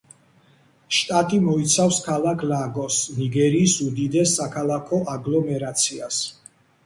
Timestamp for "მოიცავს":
1.47-1.99